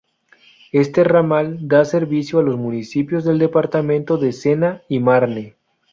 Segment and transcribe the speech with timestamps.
[0.71, 5.55] Este ramal da servicio a los municipios del departamento de Sena y Marne.